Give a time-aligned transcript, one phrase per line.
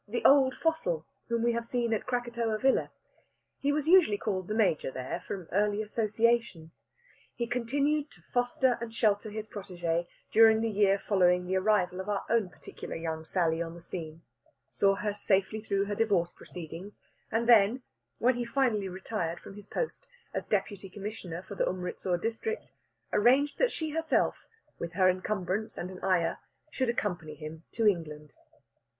[0.07, 2.89] the "old fossil" whom we have seen at Krakatoa Villa.
[3.59, 6.71] He was usually called "the Major" there, from early association.
[7.35, 12.09] He continued to foster and shelter his protégée during the year following the arrival of
[12.09, 14.23] our own particular young Sally on the scene,
[14.67, 16.97] saw her safely through her divorce proceedings,
[17.31, 17.83] and then,
[18.17, 22.65] when he finally retired from his post as deputy commissioner for the Umritsur district,
[23.13, 24.47] arranged that she herself,
[24.79, 26.37] with her encumbrance and an ayah,
[26.71, 28.33] should accompany him to England.